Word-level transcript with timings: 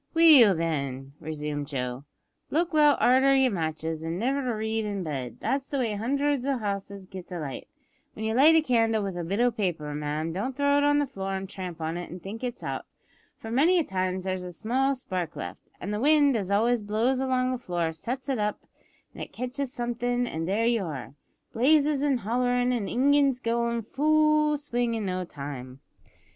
"Well, 0.15 0.55
then," 0.55 1.13
resumed 1.19 1.67
Joe, 1.67 2.05
"look 2.49 2.73
well 2.73 2.97
arter 2.99 3.35
yer 3.35 3.51
matches, 3.51 4.03
an' 4.03 4.17
niver 4.17 4.57
read 4.57 4.83
in 4.83 5.03
bed; 5.03 5.37
that's 5.39 5.67
the 5.67 5.77
way 5.77 5.93
hundreds 5.93 6.43
o' 6.43 6.57
houses 6.57 7.05
get 7.05 7.31
a 7.31 7.37
light. 7.39 7.67
When 8.15 8.25
you 8.25 8.33
light 8.33 8.55
a 8.55 8.63
candle 8.63 9.03
with 9.03 9.15
a 9.15 9.23
bit 9.23 9.39
o' 9.39 9.51
paper, 9.51 9.93
ma'am, 9.93 10.33
don't 10.33 10.57
throw 10.57 10.79
it 10.79 10.83
on 10.83 10.97
the 10.97 11.05
floor 11.05 11.33
an' 11.33 11.45
tramp 11.45 11.79
on 11.81 11.97
it 11.97 12.09
an' 12.09 12.19
think 12.19 12.43
it's 12.43 12.63
out, 12.63 12.87
for 13.37 13.51
many 13.51 13.77
a 13.77 13.83
time 13.83 14.19
there's 14.21 14.43
a 14.43 14.51
small 14.51 14.95
spark 14.95 15.35
left, 15.35 15.69
an' 15.79 15.91
the 15.91 15.99
wind 15.99 16.35
as 16.35 16.49
always 16.49 16.81
blows 16.81 17.19
along 17.19 17.51
the 17.51 17.59
floor 17.59 17.93
sets 17.93 18.27
it 18.27 18.39
up 18.39 18.59
an' 19.13 19.21
it 19.21 19.31
kitches 19.31 19.67
somethin', 19.71 20.25
and 20.25 20.47
there 20.47 20.65
you 20.65 20.83
are 20.83 21.13
blazes 21.53 22.01
an' 22.01 22.17
hollerin' 22.17 22.73
an' 22.73 22.87
ingins 22.87 23.39
goin' 23.39 23.83
full 23.83 24.57
swing 24.57 24.95
in 24.95 25.05
no 25.05 25.23
time. 25.23 25.79